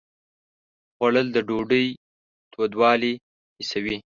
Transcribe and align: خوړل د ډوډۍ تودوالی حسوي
خوړل 0.95 1.27
د 1.35 1.37
ډوډۍ 1.47 1.85
تودوالی 2.53 3.13
حسوي 3.59 3.97